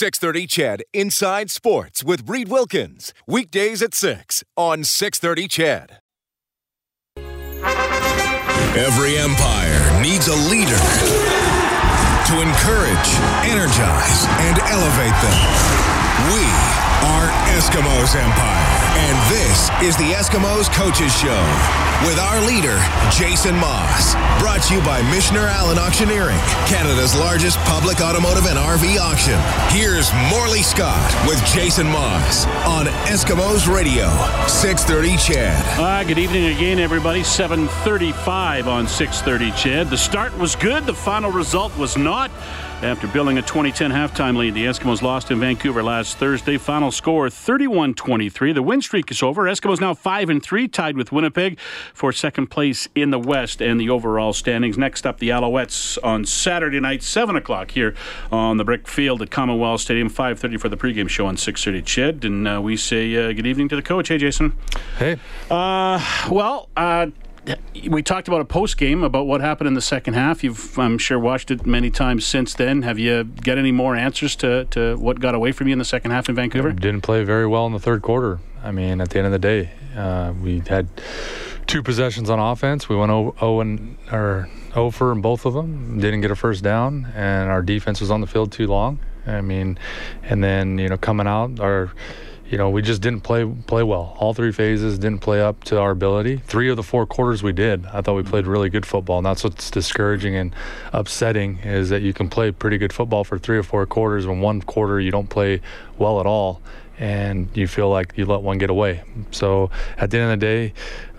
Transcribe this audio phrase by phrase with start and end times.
[0.00, 5.98] Six thirty, CHED Inside Sports with Reid Wilkins weekdays at six on Six Thirty, CHED.
[8.80, 10.80] Every empire needs a leader
[12.32, 13.10] to encourage,
[13.44, 15.36] energize, and elevate them.
[16.32, 18.66] We are Eskimos Empire.
[19.00, 21.40] And this is the Eskimos Coaches Show
[22.04, 22.76] with our leader,
[23.10, 24.14] Jason Maas.
[24.40, 29.38] Brought to you by Michener Allen Auctioneering, Canada's largest public automotive and RV auction.
[29.74, 34.08] Here's Morley Scott with Jason Maas on Eskimos Radio,
[34.46, 35.78] 630 CHED.
[35.78, 37.22] Uh, good evening again, everybody.
[37.22, 39.88] 735 on 630 CHED.
[39.90, 40.84] The start was good.
[40.84, 42.30] The final result was not.
[42.82, 46.56] After building a 2010 halftime lead, the Eskimos lost in Vancouver last Thursday.
[46.56, 48.54] Final score 31 23.
[48.54, 49.42] The win streak is over.
[49.42, 51.58] Eskimos now 5 and 3, tied with Winnipeg
[51.92, 54.78] for second place in the West and the overall standings.
[54.78, 57.94] Next up, the Alouettes on Saturday night, 7 o'clock here
[58.32, 60.08] on the brick field at Commonwealth Stadium.
[60.08, 61.84] 5.30 for the pregame show on 6.30.
[61.84, 64.08] CHED, And uh, we say uh, good evening to the coach.
[64.08, 64.54] Hey, Jason.
[64.96, 65.18] Hey.
[65.50, 67.08] Uh, well, uh,
[67.88, 70.44] we talked about a post game about what happened in the second half.
[70.44, 72.82] You've, I'm sure, watched it many times since then.
[72.82, 75.84] Have you got any more answers to, to what got away from you in the
[75.84, 76.72] second half in Vancouver?
[76.72, 78.40] Didn't play very well in the third quarter.
[78.62, 80.88] I mean, at the end of the day, uh, we had
[81.66, 82.88] two possessions on offense.
[82.88, 85.98] We went 0 and or 0 for in both of them.
[85.98, 88.98] Didn't get a first down, and our defense was on the field too long.
[89.26, 89.78] I mean,
[90.22, 91.92] and then you know coming out our
[92.50, 94.16] you know, we just didn't play play well.
[94.18, 96.38] All three phases didn't play up to our ability.
[96.38, 97.86] Three of the four quarters we did.
[97.86, 100.52] I thought we played really good football, and that's what's discouraging and
[100.92, 104.40] upsetting is that you can play pretty good football for three or four quarters when
[104.40, 105.60] one quarter you don't play
[105.96, 106.60] well at all,
[106.98, 109.04] and you feel like you let one get away.
[109.30, 110.74] So at the end of the day,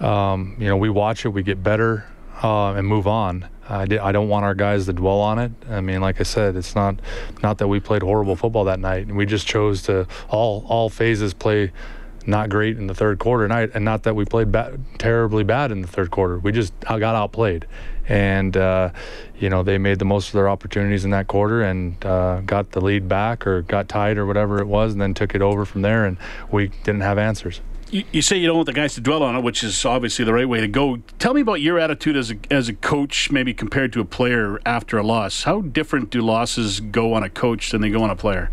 [0.06, 2.06] um, you know, we watch it, we get better,
[2.44, 3.47] uh, and move on.
[3.72, 5.52] I, I don't want our guys to dwell on it.
[5.70, 7.00] I mean, like I said, it's not
[7.42, 9.08] not that we played horrible football that night.
[9.08, 11.72] We just chose to all all phases play
[12.28, 15.72] not great in the third quarter night, and not that we played bad, terribly bad
[15.72, 16.38] in the third quarter.
[16.38, 17.66] We just got outplayed,
[18.09, 18.92] and uh,
[19.40, 22.72] you know they made the most of their opportunities in that quarter and uh, got
[22.72, 25.66] the lead back or got tied or whatever it was, and then took it over
[25.66, 26.06] from there.
[26.06, 26.18] And
[26.52, 29.41] we didn't have answers you, say you don't want the guys to dwell on it,
[29.41, 30.97] which is obviously the right way to go.
[31.19, 34.59] Tell me about your attitude as a, as a coach, maybe compared to a player
[34.66, 35.44] after a loss.
[35.44, 38.50] How different do losses go on a coach than they go on a player?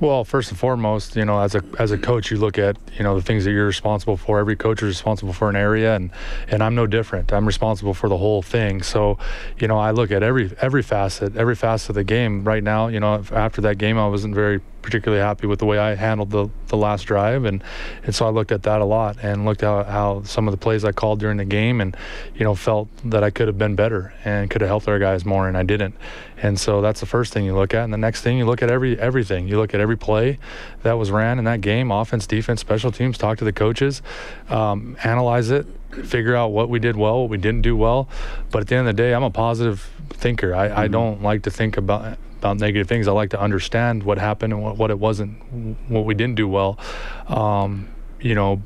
[0.00, 3.04] Well, first and foremost, you know, as a as a coach, you look at you
[3.04, 4.40] know the things that you're responsible for.
[4.40, 6.10] Every coach is responsible for an area, and
[6.48, 7.32] and I'm no different.
[7.32, 8.82] I'm responsible for the whole thing.
[8.82, 9.18] So,
[9.58, 12.42] you know, I look at every every facet, every facet of the game.
[12.42, 15.78] Right now, you know, after that game, I wasn't very particularly happy with the way
[15.78, 17.64] I handled the, the last drive, and
[18.04, 20.58] and so I looked at that a lot and looked at how some of the
[20.58, 21.96] plays I called during the game, and
[22.34, 25.24] you know felt that I could have been better and could have helped our guys
[25.24, 25.96] more, and I didn't.
[26.36, 28.62] And so that's the first thing you look at, and the next thing you look
[28.62, 29.48] at every everything.
[29.48, 30.38] You look at every play
[30.82, 33.16] that was ran in that game, offense, defense, special teams.
[33.16, 34.02] Talk to the coaches,
[34.50, 35.66] um, analyze it,
[36.04, 38.06] figure out what we did well, what we didn't do well.
[38.50, 40.54] But at the end of the day, I'm a positive thinker.
[40.54, 40.78] I, mm-hmm.
[40.78, 43.08] I don't like to think about about negative things.
[43.08, 45.40] I like to understand what happened and what, what it wasn't,
[45.88, 46.78] what we didn't do well.
[47.26, 47.88] Um,
[48.20, 48.62] you know,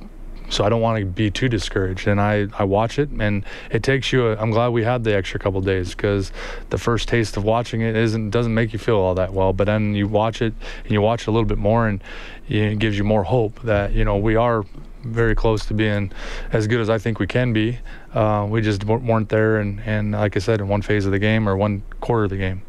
[0.51, 2.09] so I don't want to be too discouraged.
[2.09, 4.33] And I, I watch it, and it takes you.
[4.33, 6.33] i am glad we had the extra couple days because
[6.71, 9.53] the first taste of watching it isn't doesn't make you feel all that well.
[9.53, 12.03] But then you watch it and you watch a little bit more, and
[12.49, 14.65] it gives you more hope that you know we are
[15.05, 16.11] very close to being
[16.53, 17.79] as good as I think we can be.
[18.13, 21.21] Uh, we just weren't there, and, and like I said, in one phase of the
[21.21, 22.63] game or one quarter of the game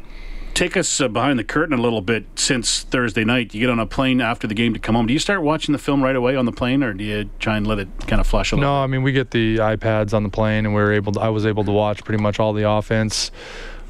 [0.60, 3.54] take us uh, behind the curtain a little bit since Thursday night.
[3.54, 5.08] You get on a plane after the game to come home.
[5.08, 7.56] Do you start watching the film right away on the plane, or do you try
[7.56, 8.70] and let it kind of flush a little?
[8.70, 8.84] No, bit?
[8.84, 11.14] I mean we get the iPads on the plane, and we are able.
[11.14, 13.32] To, I was able to watch pretty much all the offense.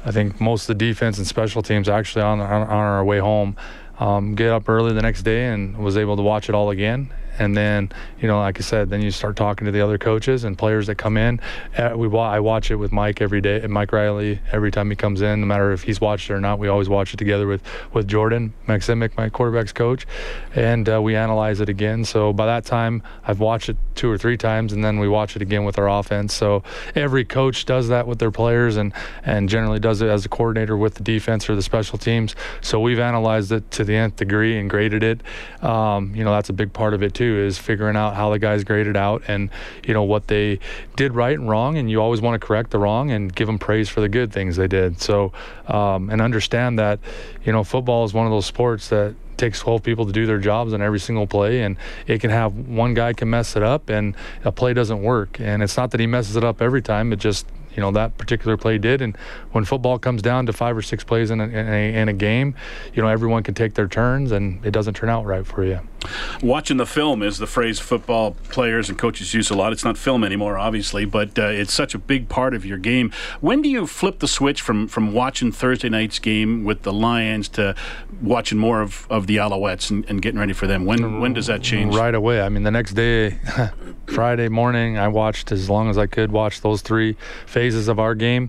[0.04, 3.18] I think most of the defense and special teams actually on, on, on our way
[3.18, 3.56] home.
[3.98, 7.12] Um, get up early the next day and was able to watch it all again
[7.40, 7.90] and then
[8.20, 10.86] you know like i said then you start talking to the other coaches and players
[10.86, 11.40] that come in.
[11.76, 15.22] Uh, we i watch it with mike every day mike Reilly every time he comes
[15.22, 17.62] in no matter if he's watched it or not we always watch it together with
[17.92, 20.06] with jordan Maksymic my quarterback's coach.
[20.54, 22.04] And uh, we analyze it again.
[22.04, 25.36] So by that time i've watched it two or three times and then we watch
[25.36, 26.34] it again with our offense.
[26.34, 26.62] So
[26.94, 28.92] every coach does that with their players and
[29.24, 32.36] and generally does it as a coordinator with the defense or the special teams.
[32.60, 35.22] So we've analyzed it to the nth degree and graded it.
[35.64, 38.30] Um, you know that's a big part of it too too is figuring out how
[38.30, 39.50] the guys graded out and
[39.86, 40.58] you know what they
[40.96, 43.58] did right and wrong and you always want to correct the wrong and give them
[43.58, 45.00] praise for the good things they did.
[45.00, 45.32] So
[45.66, 46.98] um, and understand that
[47.44, 50.38] you know football is one of those sports that takes 12 people to do their
[50.38, 53.88] jobs on every single play and it can have one guy can mess it up
[53.88, 55.40] and a play doesn't work.
[55.40, 58.18] And it's not that he messes it up every time it just you know that
[58.18, 59.02] particular play did.
[59.02, 59.16] And
[59.52, 62.12] when football comes down to five or six plays in a, in a, in a
[62.12, 62.54] game,
[62.94, 65.80] you know everyone can take their turns, and it doesn't turn out right for you.
[66.42, 69.72] Watching the film is the phrase football players and coaches use a lot.
[69.72, 73.12] It's not film anymore, obviously, but uh, it's such a big part of your game.
[73.40, 77.48] When do you flip the switch from, from watching Thursday night's game with the Lions
[77.50, 77.74] to
[78.22, 80.86] watching more of, of the Alouettes and, and getting ready for them?
[80.86, 81.94] When when does that change?
[81.94, 82.40] Right away.
[82.40, 83.38] I mean, the next day,
[84.06, 87.16] Friday morning, I watched as long as I could watch those three
[87.60, 88.48] phases of our game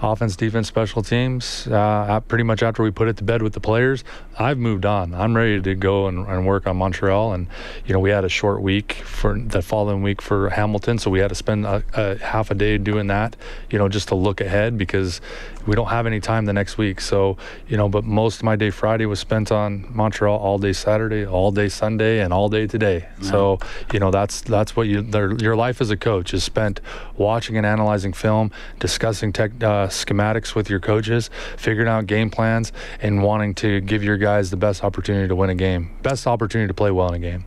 [0.00, 1.66] offense, defense, special teams.
[1.66, 4.04] Uh, pretty much after we put it to bed with the players,
[4.38, 5.14] I've moved on.
[5.14, 7.32] I'm ready to go and, and, work on Montreal.
[7.32, 7.46] And
[7.86, 11.20] you know, we had a short week for the following week for Hamilton, so we
[11.20, 13.36] had to spend a, a half a day doing that.
[13.70, 15.20] You know, just to look ahead because
[15.66, 17.00] we don't have any time the next week.
[17.00, 17.36] So
[17.68, 21.26] you know, but most of my day Friday was spent on Montreal all day Saturday,
[21.26, 23.08] all day Sunday, and all day today.
[23.22, 23.58] So
[23.92, 25.02] you know, that's that's what you
[25.40, 26.80] your life as a coach is spent
[27.16, 29.62] watching and analyzing film, discussing tech.
[29.62, 34.50] Uh, schematics with your coaches, figuring out game plans, and wanting to give your guys
[34.50, 37.44] the best opportunity to win a game, best opportunity to play well in a game.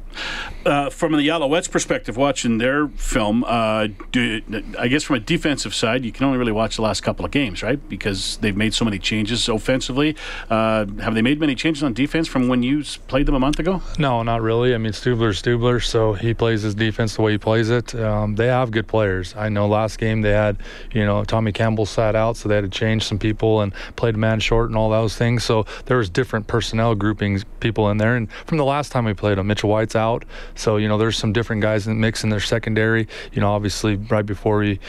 [0.65, 4.41] Uh, from the Alouettes' perspective, watching their film, uh, do,
[4.77, 7.31] I guess from a defensive side, you can only really watch the last couple of
[7.31, 7.79] games, right?
[7.87, 10.17] Because they've made so many changes offensively.
[10.49, 13.57] Uh, have they made many changes on defense from when you played them a month
[13.59, 13.81] ago?
[13.97, 14.75] No, not really.
[14.75, 17.95] I mean, Stubler's Stubler, so he plays his defense the way he plays it.
[17.95, 19.33] Um, they have good players.
[19.37, 20.57] I know last game they had,
[20.91, 24.17] you know, Tommie Campbell sat out, so they had to change some people and played
[24.17, 25.45] man short and all those things.
[25.45, 28.17] So there was different personnel groupings, people in there.
[28.17, 30.08] And from the last time we played them, Mitchell White's out.
[30.55, 33.07] So, you know, there's some different guys in the mix in their secondary.
[33.31, 34.79] You know, obviously, right before we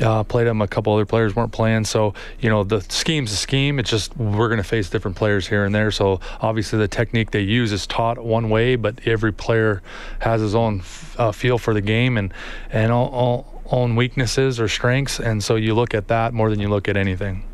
[0.00, 1.84] uh, played them, a couple other players weren't playing.
[1.84, 3.78] So, you know, the scheme's a scheme.
[3.78, 5.90] It's just we're going to face different players here and there.
[5.90, 9.82] So, obviously, the technique they use is taught one way, but every player
[10.20, 10.82] has his own
[11.18, 12.32] uh, feel for the game and,
[12.70, 15.18] and all, all own weaknesses or strengths.
[15.18, 17.44] And so you look at that more than you look at anything.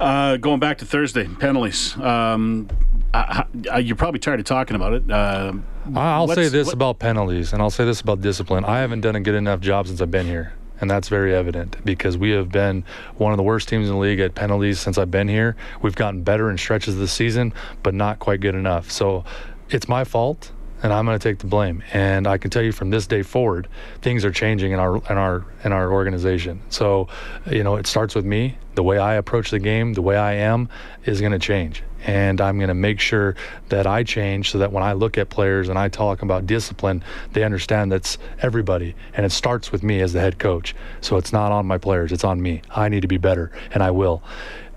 [0.00, 1.96] Uh, going back to Thursday, penalties.
[1.98, 2.68] Um,
[3.12, 5.10] I, I, you're probably tired of talking about it.
[5.10, 5.54] Uh,
[5.94, 6.74] I'll say this what?
[6.74, 8.64] about penalties, and I'll say this about discipline.
[8.64, 11.84] I haven't done a good enough job since I've been here, and that's very evident
[11.84, 12.84] because we have been
[13.16, 15.56] one of the worst teams in the league at penalties since I've been here.
[15.82, 18.90] We've gotten better in stretches of the season, but not quite good enough.
[18.90, 19.24] So
[19.70, 21.82] it's my fault and I'm going to take the blame.
[21.92, 23.68] And I can tell you from this day forward,
[24.02, 26.62] things are changing in our in our in our organization.
[26.70, 27.08] So,
[27.50, 28.56] you know, it starts with me.
[28.74, 30.68] The way I approach the game, the way I am,
[31.04, 31.82] is going to change.
[32.06, 33.36] And I'm going to make sure
[33.68, 37.04] that I change so that when I look at players and I talk about discipline,
[37.32, 38.94] they understand that's everybody.
[39.12, 40.74] And it starts with me as the head coach.
[41.02, 42.62] So it's not on my players, it's on me.
[42.70, 44.22] I need to be better, and I will.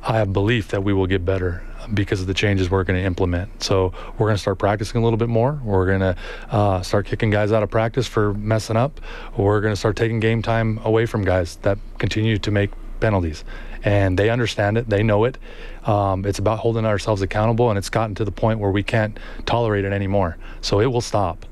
[0.02, 3.06] I have belief that we will get better because of the changes we're going to
[3.06, 3.63] implement.
[3.63, 5.59] So we're going to start practicing a little bit more.
[5.63, 6.15] We're going to
[6.50, 9.01] uh, start kicking guys out of practice for messing up.
[9.38, 13.44] We're going to start taking game time away from guys that continue to make penalties.
[13.83, 14.89] And they understand it.
[14.89, 15.38] They know it.
[15.85, 19.19] Um, it's about holding ourselves accountable, and it's gotten to the point where we can't
[19.45, 20.38] tolerate it anymore.
[20.62, 21.45] So it will stop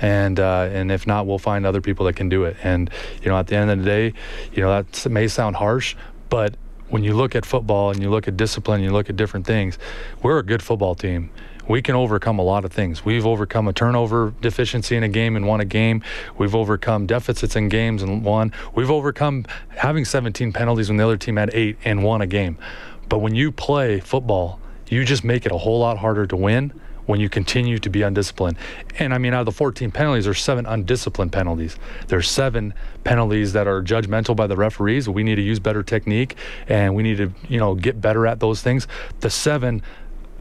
[0.00, 2.56] and uh, and if not, we'll find other people that can do it.
[2.62, 2.90] And
[3.22, 4.14] you know, at the end of the day,
[4.52, 5.94] you know that may sound harsh,
[6.28, 6.56] but
[6.90, 9.78] when you look at football and you look at discipline, you look at different things,
[10.22, 11.30] we're a good football team.
[11.68, 13.04] We can overcome a lot of things.
[13.04, 16.02] We've overcome a turnover deficiency in a game and won a game.
[16.36, 18.52] We've overcome deficits in games and won.
[18.74, 22.58] We've overcome having 17 penalties when the other team had eight and won a game.
[23.08, 26.72] But when you play football, you just make it a whole lot harder to win
[27.06, 28.56] when you continue to be undisciplined.
[28.98, 31.76] And I mean, out of the 14 penalties, there's seven undisciplined penalties.
[32.08, 35.08] There's seven penalties that are judgmental by the referees.
[35.08, 36.36] We need to use better technique,
[36.68, 38.86] and we need to, you know, get better at those things.
[39.20, 39.82] The seven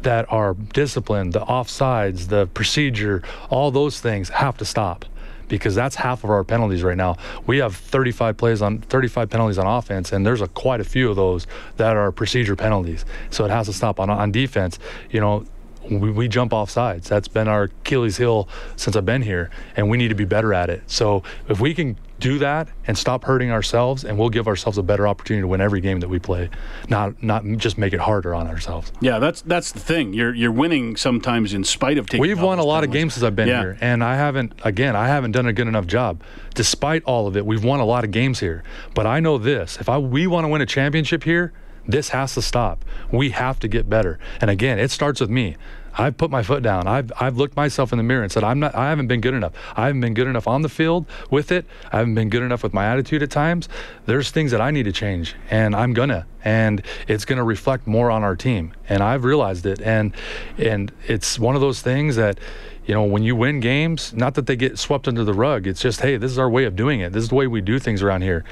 [0.02, 5.06] that are disciplined, the offsides, the procedure, all those things have to stop
[5.50, 7.18] because that's half of our penalties right now.
[7.46, 11.10] We have 35 plays on 35 penalties on offense, and there's a quite a few
[11.10, 11.48] of those
[11.78, 13.04] that are procedure penalties.
[13.32, 14.80] So it has to stop on on defense.
[15.10, 15.46] You know,
[15.90, 17.10] we, we jump off sides.
[17.10, 20.54] That's been our Achilles heel since I've been here, and we need to be better
[20.54, 20.84] at it.
[20.88, 24.84] So if we can do that and stop hurting ourselves, and we'll give ourselves a
[24.84, 26.50] better opportunity to win every game that we play,
[26.90, 28.92] not not just make it harder on ourselves.
[29.02, 30.14] Yeah, that's that's the thing.
[30.14, 32.22] You're you're winning sometimes in spite of taking.
[32.22, 32.90] We've won a lot penalties.
[32.90, 33.62] of games since I've been yeah.
[33.62, 34.54] here, and I haven't.
[34.64, 36.22] Again, I haven't done a good enough job.
[36.56, 38.64] Despite all of it, we've won a lot of games here.
[38.94, 41.54] But I know this: if I we want to win a championship here,
[41.90, 42.86] this has to stop.
[43.12, 44.20] We have to get better.
[44.40, 45.58] And again, it starts with me.
[45.98, 46.88] I've put my foot down.
[46.88, 49.34] I've I've looked myself in the mirror and said I'm not I haven't been good
[49.34, 49.54] enough.
[49.76, 51.66] I haven't been good enough on the field with it.
[51.92, 53.68] I haven't been good enough with my attitude at times.
[54.06, 58.12] There's things that I need to change and I'm gonna and it's gonna reflect more
[58.12, 58.74] on our team.
[58.88, 60.14] And I've realized it and
[60.58, 62.40] and it's one of those things that
[62.86, 65.80] you know, when you win games, not that they get swept under the rug, it's
[65.80, 67.14] just, hey, this is our way of doing it.
[67.14, 68.44] This is the way we do things around here.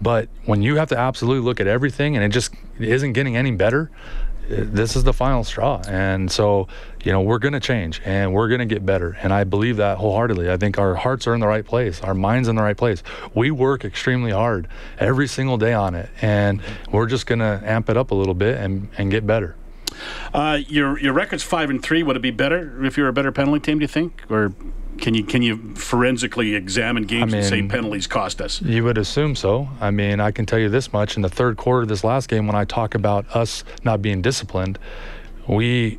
[0.00, 3.52] But when you have to absolutely look at everything and it just isn't getting any
[3.52, 3.90] better,
[4.48, 5.82] this is the final straw.
[5.88, 6.68] And so,
[7.02, 9.16] you know, we're going to change and we're going to get better.
[9.22, 10.50] And I believe that wholeheartedly.
[10.50, 13.02] I think our hearts are in the right place, our minds in the right place.
[13.34, 16.10] We work extremely hard every single day on it.
[16.22, 16.62] And
[16.92, 19.56] we're just going to amp it up a little bit and, and get better.
[20.34, 22.02] Uh, your your record's five and three.
[22.02, 23.78] Would it be better if you're a better penalty team?
[23.78, 24.52] Do you think, or
[24.98, 28.60] can you can you forensically examine games I mean, and say penalties cost us?
[28.62, 29.68] You would assume so.
[29.80, 32.28] I mean, I can tell you this much: in the third quarter of this last
[32.28, 34.78] game, when I talk about us not being disciplined,
[35.46, 35.98] we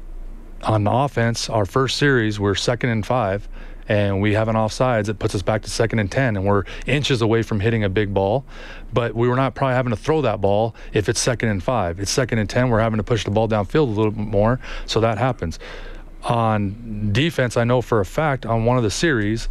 [0.63, 3.47] on offense, our first series, we're second and five,
[3.87, 5.07] and we have an offsides.
[5.07, 7.89] It puts us back to second and 10, and we're inches away from hitting a
[7.89, 8.45] big ball.
[8.91, 11.99] But we were not probably having to throw that ball if it's second and five.
[11.99, 14.59] It's second and 10, we're having to push the ball downfield a little bit more,
[14.85, 15.59] so that happens
[16.23, 19.47] on defense, I know for a fact on one of the series,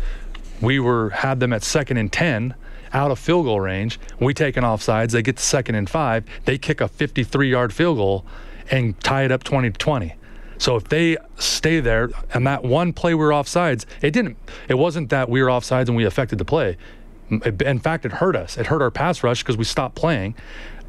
[0.61, 2.55] we were had them at second and 10
[2.93, 3.99] out of field goal range.
[4.21, 7.73] We take an offsides, they get to second and five, they kick a 53 yard
[7.73, 8.25] field goal
[8.71, 10.15] and tie it up 20 to 20.
[10.59, 14.75] So if they stay there and that one play we were offsides, it didn't, it
[14.75, 16.79] wasn't that we were offsides and we affected the play.
[17.31, 18.57] In fact, it hurt us.
[18.57, 20.35] It hurt our pass rush because we stopped playing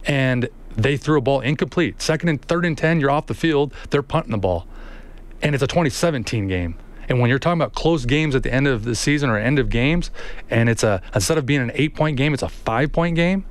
[0.06, 2.02] and they threw a ball incomplete.
[2.02, 4.68] Second and third and 10, you're off the field, they're punting the ball
[5.42, 6.78] and it's a 2017 game.
[7.10, 9.60] And when you're talking about close games at the end of the season or end
[9.60, 10.12] of games,
[10.50, 13.46] and it's a instead of being an eight point game, it's a five point game.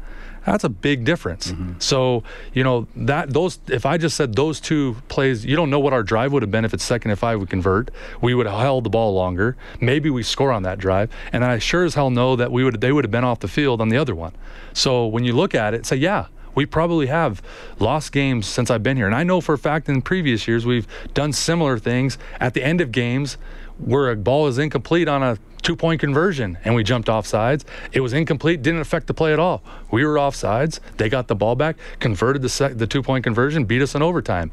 [0.45, 1.51] That's a big difference.
[1.51, 1.73] Mm-hmm.
[1.81, 5.81] So you know that those if I just said those two plays, you don't know
[5.81, 7.91] what our drive would have been if it's second and five we convert.
[8.21, 9.57] We would have held the ball longer.
[9.81, 12.81] Maybe we score on that drive, and I sure as hell know that we would
[12.81, 14.33] they would have been off the field on the other one.
[14.73, 16.27] So when you look at it, say yeah,
[16.57, 17.41] we probably have
[17.79, 19.07] lost games since I've been here.
[19.07, 22.65] And I know for a fact in previous years we've done similar things at the
[22.65, 23.37] end of games
[23.79, 27.65] where a ball is incomplete on a two point conversion and we jumped off sides.
[27.93, 29.63] It was incomplete, didn't affect the play at all.
[29.93, 30.81] We were off sides.
[30.97, 34.03] They got the ball back, converted the, sec- the two point conversion, beat us in
[34.03, 34.51] overtime.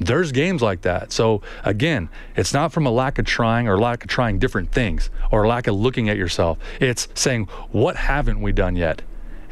[0.00, 1.12] There's games like that.
[1.12, 5.10] So again, it's not from a lack of trying or lack of trying different things
[5.32, 6.58] or lack of looking at yourself.
[6.78, 9.02] It's saying, what haven't we done yet?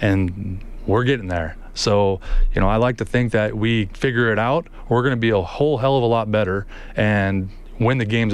[0.01, 1.57] And we're getting there.
[1.75, 2.21] So,
[2.55, 4.67] you know, I like to think that we figure it out.
[4.89, 6.67] We're going to be a whole hell of a lot better
[6.97, 8.33] and win the games.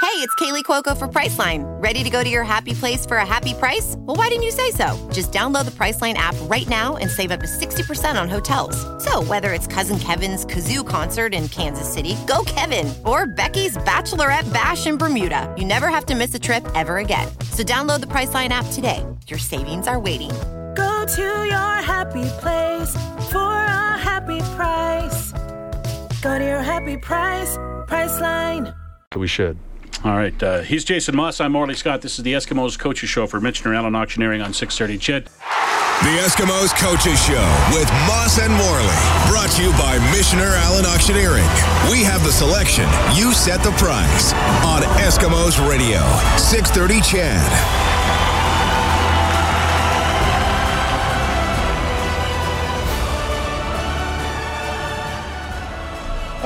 [0.00, 1.64] Hey, it's Kaley Cuoco for Priceline.
[1.82, 3.94] Ready to go to your happy place for a happy price?
[3.98, 4.96] Well, why didn't you say so?
[5.12, 8.76] Just download the Priceline app right now and save up to 60% on hotels.
[9.04, 14.50] So, whether it's Cousin Kevin's Kazoo concert in Kansas City, go Kevin, or Becky's Bachelorette
[14.52, 17.28] Bash in Bermuda, you never have to miss a trip ever again.
[17.50, 19.04] So, download the Priceline app today.
[19.28, 20.30] Your savings are waiting
[21.16, 22.92] to your happy place
[23.30, 25.32] for a happy price.
[26.20, 28.74] Go to your happy price, Priceline.
[29.16, 29.56] We should.
[30.04, 30.40] All right.
[30.42, 31.40] Uh, he's Jason Maas.
[31.40, 32.02] I'm Morley Scott.
[32.02, 35.24] This is the Eskimos Coaches Show for Michener Allen Auctioneering on 630 CHED.
[35.24, 38.98] The Eskimos Coaches Show with Maas and Morley.
[39.32, 41.48] Brought to you by Michener Allen Auctioneering.
[41.90, 42.84] We have the selection.
[43.16, 44.34] You set the price.
[44.62, 46.00] On Eskimos Radio,
[46.36, 48.17] 630 CHED.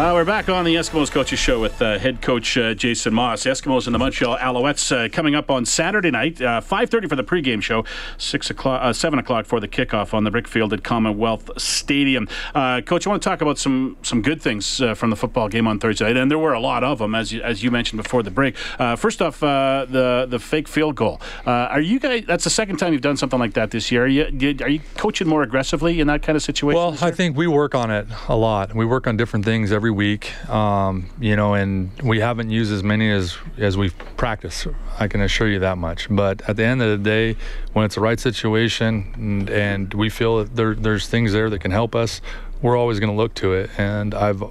[0.02, 3.44] Uh, we're back on the Eskimos Coaches Show with uh, head coach uh, Jason Maas.
[3.44, 7.22] Eskimos and the Montreal Alouettes uh, coming up on Saturday night, 5.30 uh, for the
[7.22, 7.84] pregame show,
[8.18, 12.26] 6 o'clock, uh, 7 o'clock for the kickoff on the brick at Commonwealth Stadium.
[12.52, 15.78] coach, I want to talk about some some good things from the football game on
[15.78, 18.24] Thursday night, and there were a lot of them, as you, as you mentioned before
[18.24, 18.56] the break.
[18.96, 21.20] first off, the the fake field goal.
[21.46, 24.02] are you guys, that's the second time you've done something like that this year.
[24.02, 24.24] Are you,
[24.62, 26.76] are you coaching more aggressively in that kind of situation?
[26.76, 28.74] Well, I think we work on it a lot.
[28.74, 32.82] We work on different things every week, um, you know, and we haven't used as
[32.82, 34.66] many as as we've practiced.
[34.98, 36.08] I can assure you that much.
[36.10, 37.36] But at the end of the day,
[37.72, 41.60] when it's the right situation and, and we feel that there, there's things there that
[41.60, 42.20] can help us,
[42.60, 43.70] we're always going to look to it.
[43.78, 44.42] And I've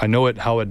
[0.00, 0.68] I know it how it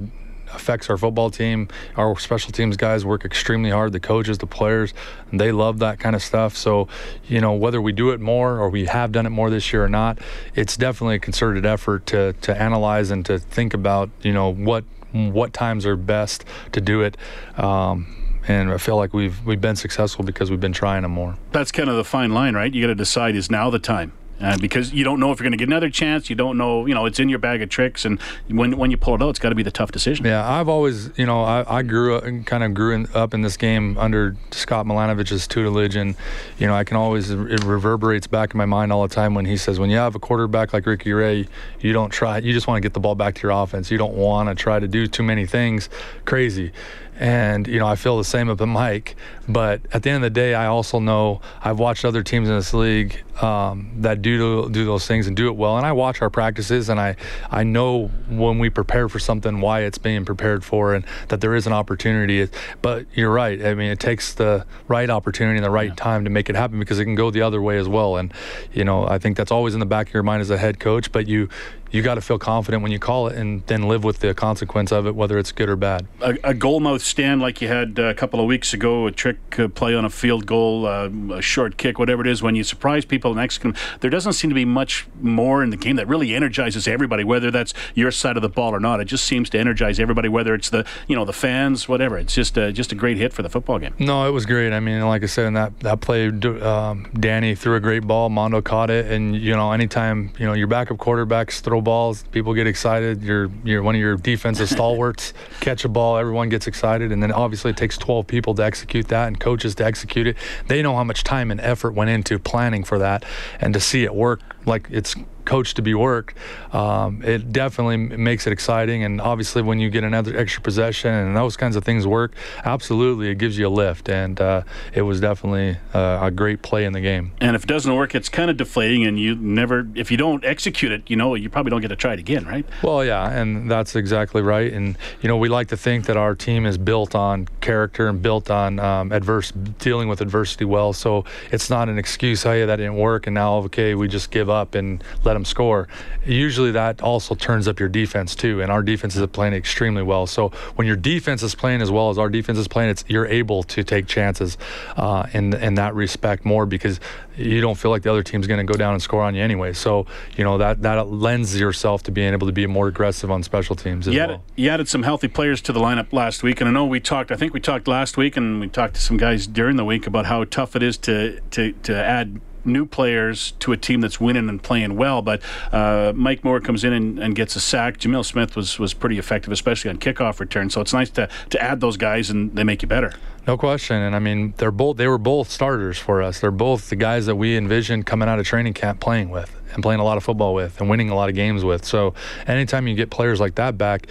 [0.54, 1.68] affects our football team.
[1.96, 3.94] Our special teams guys work extremely hard.
[3.94, 4.94] The coaches, the players,
[5.32, 6.56] they love that kind of stuff.
[6.56, 6.88] So,
[7.28, 9.84] you know, whether we do it more or we have done it more this year
[9.84, 10.20] or not,
[10.56, 14.84] it's definitely a concerted effort to to analyze and to think about, you know, what
[15.12, 17.18] what times are best to do it.
[17.58, 18.16] Um,
[18.48, 21.36] and I feel like we've we've been successful because we've been trying them more.
[21.52, 22.74] That's kind of the fine line, right?
[22.74, 25.46] You got to decide is now the time uh, because you don't know if you're
[25.46, 26.30] going to get another chance.
[26.30, 28.98] You don't know, you know, it's in your bag of tricks, and when when you
[28.98, 30.26] pull it out, it's got to be the tough decision.
[30.26, 33.34] Yeah, I've always, you know, I, I grew up and kind of grew in, up
[33.34, 36.16] in this game under Scott Milanovich's tutelage, and
[36.58, 39.46] you know, I can always it reverberates back in my mind all the time when
[39.46, 41.48] he says, when you have a quarterback like Ricky Ray,
[41.80, 43.92] you don't try, you just want to get the ball back to your offense.
[43.92, 45.90] You don't want to try to do too many things
[46.26, 46.72] crazy.
[47.20, 49.18] And, you know, I feel the same about Mike.
[49.50, 52.56] But at the end of the day, I also know I've watched other teams in
[52.56, 55.78] this league um, that do do those things and do it well.
[55.78, 57.18] And I watch our practices and I,
[57.52, 61.56] I know when we prepare for something, why it's being prepared for and that there
[61.56, 62.48] is an opportunity.
[62.82, 63.64] But you're right.
[63.66, 65.96] I mean, it takes the right opportunity and the right yeah.
[65.96, 68.18] time to make it happen because it can go the other way as well.
[68.18, 68.34] And,
[68.72, 70.80] you know, I think that's always in the back of your mind as a head
[70.80, 71.12] coach.
[71.12, 71.50] But you,
[71.92, 74.92] you got to feel confident when you call it and then live with the consequence
[74.92, 76.08] of it, whether it's good or bad.
[76.22, 79.68] A, a goalmouth stand like you had a couple of weeks ago, a trick uh,
[79.68, 83.06] play on a field goal, uh, a short kick, whatever it is, when you surprise
[83.06, 83.64] people next,
[84.00, 87.52] there doesn't seem to be much more in the game that really energizes everybody, whether
[87.52, 89.00] that's your side of the ball or not.
[89.00, 92.18] It just seems to energize everybody, whether it's the you know the fans, whatever.
[92.18, 93.96] It's just a, just a great hit for the football game.
[94.00, 94.74] No, it was great.
[94.74, 98.30] I mean, like I said in that that play, um, Danny threw a great ball,
[98.30, 102.54] Mondo caught it, and you know anytime you know your backup quarterbacks throw balls, people
[102.54, 103.22] get excited.
[103.22, 107.32] You're you're one of your defensive stalwarts catch a ball, everyone gets excited, and then
[107.32, 110.38] obviously it takes 12 people to execute that and coaches to execute it.
[110.68, 113.26] They know how much time and effort went into planning for that,
[113.60, 115.16] and to see it work like it's
[115.50, 116.38] coached to be worked,
[116.74, 119.04] um, it definitely makes it exciting.
[119.04, 122.34] And obviously, when you get another extra possession and those kinds of things work,
[122.64, 124.10] absolutely, it gives you a lift.
[124.10, 124.62] And uh,
[124.94, 127.32] it was definitely uh, a great play in the game.
[127.42, 130.46] And if it doesn't work, it's kind of deflating, and you never, if you don't
[130.46, 132.66] execute it, you know, you probably don't get to try it again, right?
[132.84, 134.72] Well, yeah, and that's exactly right.
[134.72, 138.22] And you know, we like to think that our team is built on character and
[138.22, 140.94] built on um, adverse dealing with adversity well.
[140.94, 142.44] So it's not an excuse.
[142.44, 145.88] Hey, that didn't work, and now okay, we just give up and let them score.
[146.26, 150.28] Usually that also turns up your defense too, and our defense is playing extremely well.
[150.28, 153.26] So when your defense is playing as well as our defense is playing, it's you're
[153.26, 154.58] able to take chances
[154.98, 157.00] uh, in in that respect more because
[157.38, 159.42] you don't feel like the other team's going to go down and score on you
[159.42, 159.74] anyway.
[159.74, 160.06] So
[160.36, 163.76] you know that that lends yourself to being able to be more aggressive on special
[163.76, 164.30] teams as you well.
[164.30, 167.00] Added, you added some healthy players to the lineup last week, and I know we
[167.00, 167.32] talked.
[167.32, 170.08] I think we talked last week, and we talked to some guys during the week
[170.08, 174.20] about how tough it is to to to add new players to a team that's
[174.20, 175.22] winning and playing well.
[175.22, 175.42] But
[175.72, 177.98] uh, Mike Moore comes in and, and, gets a sack.
[177.98, 180.70] Jamil Smith was was pretty effective, especially on kickoff return.
[180.70, 183.14] So it's nice to to add those guys, and they make you better.
[183.48, 186.40] No question, and I mean they're both they were both starters for us.
[186.40, 189.84] They're both the guys that we envisioned coming out of training camp playing with and
[189.84, 191.86] playing a lot of football with and winning a lot of games with.
[191.86, 192.14] So
[192.48, 194.08] anytime you get players like that back,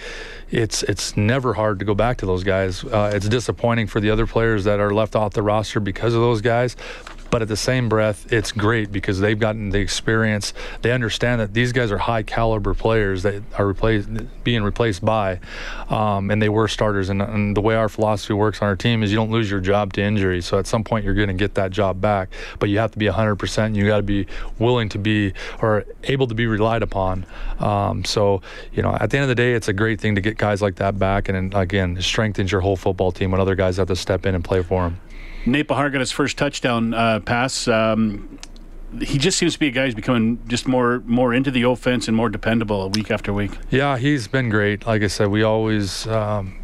[0.51, 2.83] it's it's never hard to go back to those guys.
[2.83, 6.21] Uh, it's disappointing for the other players that are left off the roster because of
[6.21, 6.75] those guys,
[7.31, 10.53] but at the same breath, it's great because they've gotten the experience.
[10.81, 14.09] They understand that these guys are high caliber players that are replaced,
[14.43, 15.39] being replaced by,
[15.89, 17.09] um, and they were starters.
[17.09, 19.59] And, and, the way our philosophy works on our team is you don't lose your
[19.59, 20.39] job to injury.
[20.41, 22.99] So at some point you're going to get that job back, but you have to
[22.99, 23.75] be 100%.
[23.75, 24.27] You got to be
[24.59, 27.25] willing to be or able to be relied upon.
[27.59, 30.21] Um, so you know, at the end of the day, it's a great thing to
[30.21, 33.55] get guys like that back, and again, it strengthens your whole football team when other
[33.55, 34.99] guys have to step in and play for them.
[35.45, 37.67] Nate his first touchdown uh, pass.
[37.67, 38.39] Um,
[39.01, 42.07] he just seems to be a guy who's becoming just more more into the offense
[42.07, 43.51] and more dependable week after week.
[43.69, 44.85] Yeah, he's been great.
[44.85, 46.57] Like I said, we always, um,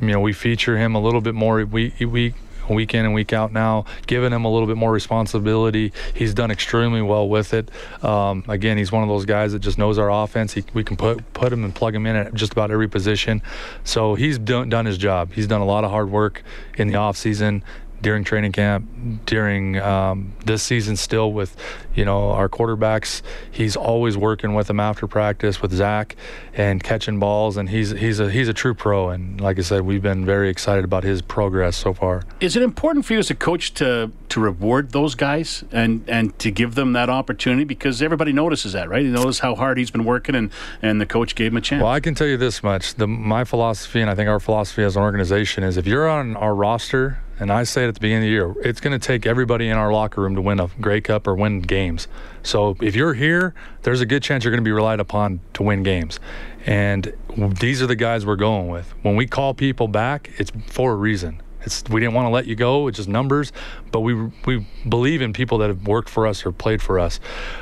[0.00, 2.34] you know, we feature him a little bit more week week
[2.68, 5.92] week in and week out now, giving him a little bit more responsibility.
[6.14, 7.70] He's done extremely well with it.
[8.02, 10.54] Um, again, he's one of those guys that just knows our offense.
[10.54, 13.42] He, we can put put him and plug him in at just about every position.
[13.84, 15.32] So he's done, done his job.
[15.32, 16.42] He's done a lot of hard work
[16.76, 17.64] in the off season
[18.02, 21.56] during training camp, during um, this season, still with
[21.94, 23.22] you know our quarterbacks.
[23.50, 26.16] He's always working with them after practice with Zach
[26.54, 29.08] and catching balls, and he's he's a he's a true pro.
[29.10, 32.24] And like I said, we've been very excited about his progress so far.
[32.40, 36.36] Is it important for you as a coach to to reward those guys and and
[36.40, 39.02] to give them that opportunity because everybody notices that, right?
[39.02, 40.50] He knows how hard he's been working, and
[40.82, 41.82] and the coach gave him a chance.
[41.82, 44.82] Well, I can tell you this much: the my philosophy, and I think our philosophy
[44.82, 48.00] as an organization is, if you're on our roster and I say it at the
[48.00, 50.60] beginning of the year, it's going to take everybody in our locker room to win
[50.60, 52.08] a Grey Cup or win games.
[52.42, 55.62] So if you're here, there's a good chance you're going to be relied upon to
[55.62, 56.20] win games.
[56.66, 58.94] And these are the guys we're going with.
[59.02, 61.42] When we call people back, it's for a reason.
[61.64, 62.88] It's, we didn't want to let you go.
[62.88, 63.52] It's just numbers,
[63.92, 64.14] but we
[64.46, 67.20] we believe in people that have worked for us or played for us.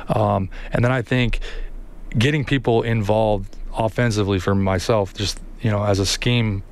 [0.08, 1.40] Um, and then I think
[2.18, 6.62] getting people involved offensively for myself, just you know, as a scheme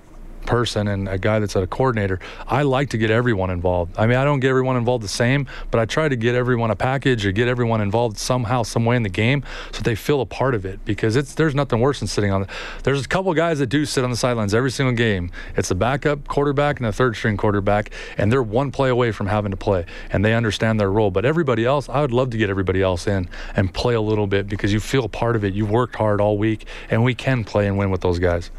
[0.48, 3.94] person and a guy that's a coordinator, I like to get everyone involved.
[3.98, 6.70] I mean, I don't get everyone involved the same, but I try to get everyone
[6.70, 10.22] a package or get everyone involved somehow, some way in the game, so they feel
[10.22, 10.82] a part of it.
[10.86, 12.40] Because it's there's nothing worse than sitting on.
[12.42, 12.48] The,
[12.82, 15.30] there's a couple guys that do sit on the sidelines every single game.
[15.54, 19.26] It's the backup quarterback and the third string quarterback, and they're one play away from
[19.26, 21.10] having to play, and they understand their role.
[21.10, 24.26] But everybody else, I would love to get everybody else in and play a little
[24.26, 25.52] bit because you feel part of it.
[25.52, 28.50] You've worked hard all week, and we can play and win with those guys.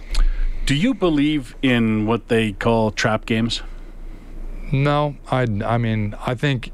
[0.70, 3.64] Do you believe in what they call trap games?
[4.72, 6.72] No, I, I mean, I think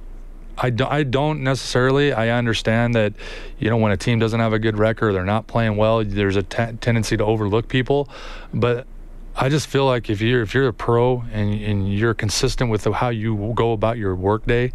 [0.57, 2.11] I, do, I don't necessarily.
[2.11, 3.13] I understand that,
[3.57, 6.03] you know, when a team doesn't have a good record, they're not playing well.
[6.03, 8.09] There's a t- tendency to overlook people,
[8.53, 8.85] but
[9.33, 12.83] I just feel like if you're if you're a pro and, and you're consistent with
[12.83, 14.73] how you go about your workday,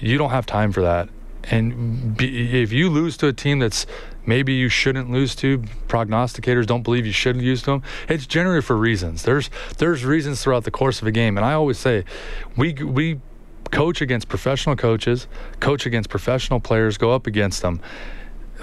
[0.00, 1.08] you don't have time for that.
[1.44, 3.86] And be, if you lose to a team that's
[4.26, 5.58] maybe you shouldn't lose to,
[5.88, 7.82] prognosticators don't believe you should lose to them.
[8.08, 9.22] It's generally for reasons.
[9.22, 12.04] There's there's reasons throughout the course of a game, and I always say,
[12.56, 13.20] we we
[13.70, 15.26] coach against professional coaches,
[15.60, 17.80] coach against professional players, go up against them.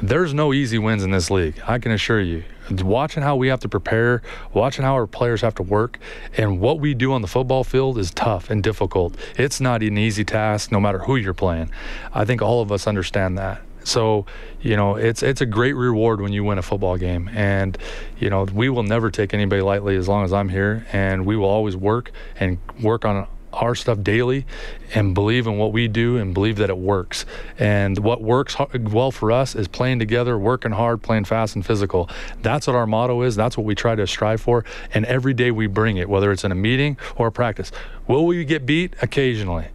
[0.02, 1.62] There's no easy wins in this league.
[1.68, 2.46] I can assure you.
[2.72, 4.22] Watching how we have to prepare,
[4.54, 6.00] watching how our players have to work,
[6.38, 9.16] and what we do on the football field is tough and difficult.
[9.38, 11.72] It's not an easy task, no matter who you're playing.
[12.14, 13.62] I think all of us understand that.
[13.84, 14.26] So,
[14.62, 17.78] you know, it's it's a great reward when you win a football game, and
[18.20, 21.36] you know we will never take anybody lightly as long as I'm here, and we
[21.36, 24.46] will always work and work on our stuff daily
[24.94, 27.26] and believe in what we do and believe that it works.
[27.58, 32.10] And what works well for us is playing together, working hard, playing fast and physical.
[32.42, 33.36] That's what our motto is.
[33.36, 34.66] That's what we try to strive for.
[34.94, 37.72] And every day we bring it, whether it's in a meeting or a practice.
[38.08, 38.96] Will we get beat?
[39.02, 39.70] Occasionally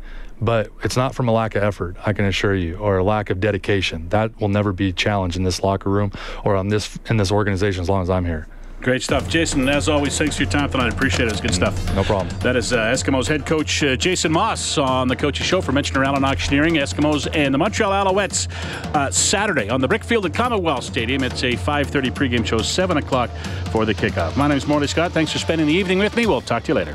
[0.45, 3.31] but it's not from a lack of effort, I can assure you, or a lack
[3.31, 4.09] of dedication.
[4.11, 6.13] That will never be challenged in this locker room
[6.45, 8.47] or on this in this organization as long as I'm here.
[8.85, 9.27] Great stuff.
[9.31, 10.85] Jason, as always, thanks for your time tonight.
[10.85, 11.33] I Appreciate it.
[11.33, 11.95] It's good stuff.
[11.95, 12.39] No problem.
[12.41, 16.05] That is uh, Eskimos head coach uh, Jason Maas on the Coaches Show for Michener
[16.05, 16.75] Allen Auctioneering.
[16.75, 18.51] Eskimos and the Montreal Alouettes
[18.95, 21.23] uh, Saturday on the Brickfield at Commonwealth Stadium.
[21.23, 23.31] It's a 5.30 pregame show, 7 o'clock
[23.73, 24.37] for the kickoff.
[24.37, 25.13] My name is Morley Scott.
[25.13, 26.27] Thanks for spending the evening with me.
[26.27, 26.95] We'll talk to you later.